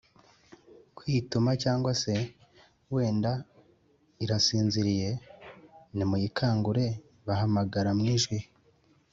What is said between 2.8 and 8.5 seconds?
wenda irasinziriye nimuyikangure bahamagara mu ijwi